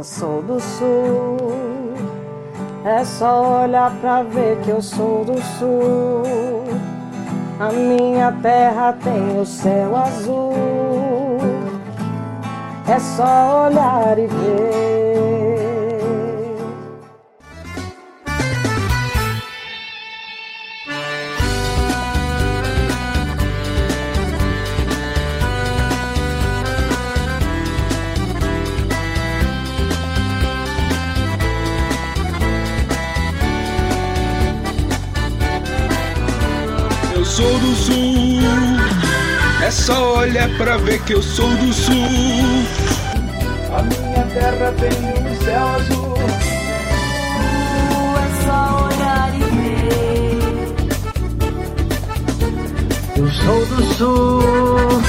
[0.00, 1.36] eu sou do sul.
[2.86, 6.64] É só olhar pra ver que eu sou do sul.
[7.58, 10.54] A minha terra tem o céu azul.
[12.88, 15.39] É só olhar e ver.
[37.30, 38.40] Sou do sul.
[39.62, 41.94] É só olhar pra ver que eu sou do sul.
[43.72, 46.16] A minha terra tem um céu azul.
[48.18, 50.74] É só olhar e ver.
[53.16, 55.02] Eu sou do sul.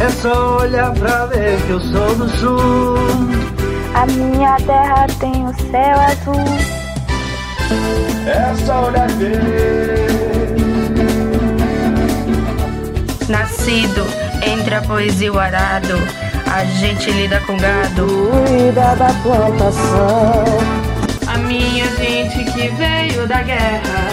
[0.00, 2.98] É só olhar pra ver que eu sou do sul.
[3.94, 6.58] A minha terra tem o céu azul.
[8.26, 10.07] É só olhar e ver.
[13.68, 14.06] Nascido
[14.50, 15.92] entre a poesia e o arado,
[16.50, 18.06] a gente lida com gado.
[18.46, 20.44] Cuida da plantação.
[21.26, 24.08] A minha gente que veio da guerra,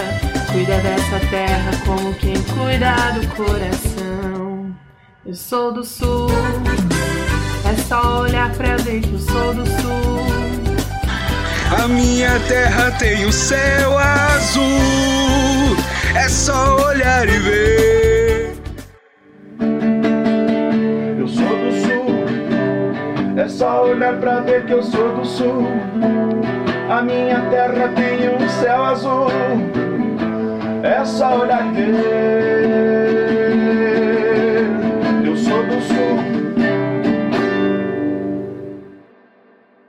[0.52, 4.74] cuida dessa terra como quem cuida do coração.
[5.24, 6.28] Eu sou do sul,
[7.64, 10.26] é só olhar pra ver que eu sou do sul.
[11.82, 15.76] A minha terra tem o céu azul.
[16.14, 17.55] É só olhar e ver.
[23.46, 25.68] É só olhar pra ver que eu sou do sul.
[26.90, 29.28] A minha terra tem um céu azul.
[30.82, 32.45] É só olhar ver.